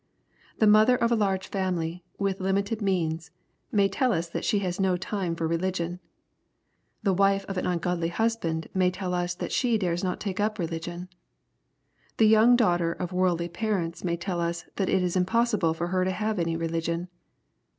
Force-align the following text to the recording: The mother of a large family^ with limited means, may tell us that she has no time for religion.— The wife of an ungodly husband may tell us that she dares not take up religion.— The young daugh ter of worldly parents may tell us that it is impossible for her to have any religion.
The 0.57 0.65
mother 0.65 0.95
of 0.97 1.11
a 1.11 1.15
large 1.15 1.51
family^ 1.51 2.01
with 2.17 2.39
limited 2.39 2.81
means, 2.81 3.29
may 3.71 3.87
tell 3.87 4.11
us 4.13 4.27
that 4.29 4.43
she 4.43 4.57
has 4.57 4.79
no 4.81 4.97
time 4.97 5.35
for 5.35 5.47
religion.— 5.47 5.99
The 7.03 7.13
wife 7.13 7.45
of 7.45 7.55
an 7.59 7.67
ungodly 7.67 8.07
husband 8.07 8.67
may 8.73 8.89
tell 8.89 9.13
us 9.13 9.35
that 9.35 9.51
she 9.51 9.77
dares 9.77 10.03
not 10.03 10.19
take 10.19 10.39
up 10.39 10.57
religion.— 10.57 11.07
The 12.17 12.25
young 12.25 12.57
daugh 12.57 12.79
ter 12.79 12.91
of 12.93 13.13
worldly 13.13 13.49
parents 13.49 14.03
may 14.03 14.17
tell 14.17 14.41
us 14.41 14.65
that 14.77 14.89
it 14.89 15.03
is 15.03 15.15
impossible 15.15 15.75
for 15.75 15.89
her 15.89 16.03
to 16.03 16.09
have 16.11 16.39
any 16.39 16.57
religion. 16.57 17.07